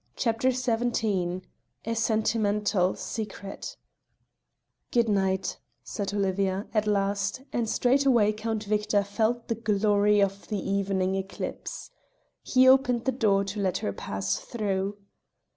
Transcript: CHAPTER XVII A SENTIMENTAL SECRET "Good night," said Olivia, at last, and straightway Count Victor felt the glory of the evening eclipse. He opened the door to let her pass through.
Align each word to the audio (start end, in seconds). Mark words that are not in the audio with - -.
CHAPTER 0.15 0.49
XVII 0.49 1.41
A 1.85 1.93
SENTIMENTAL 1.93 2.95
SECRET 2.95 3.77
"Good 4.89 5.07
night," 5.07 5.59
said 5.83 6.11
Olivia, 6.11 6.65
at 6.73 6.87
last, 6.87 7.43
and 7.53 7.69
straightway 7.69 8.33
Count 8.33 8.63
Victor 8.63 9.03
felt 9.03 9.47
the 9.47 9.53
glory 9.53 10.19
of 10.19 10.47
the 10.47 10.57
evening 10.57 11.13
eclipse. 11.13 11.91
He 12.41 12.67
opened 12.67 13.05
the 13.05 13.11
door 13.11 13.43
to 13.43 13.59
let 13.61 13.77
her 13.85 13.93
pass 13.93 14.37
through. 14.39 14.97